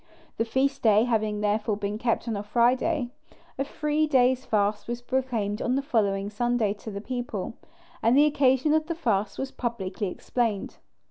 [0.37, 3.11] The feast day having therefore been kept on a Friday,
[3.59, 7.53] a three days' fast was proclaimed on the following Sunday to the people,
[8.01, 10.77] and the occasion of the fast was publicly explained.